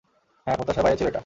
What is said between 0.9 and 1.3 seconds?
ছিল এটা!